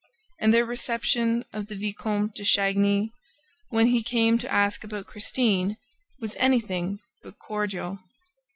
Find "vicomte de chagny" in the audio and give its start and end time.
1.75-3.11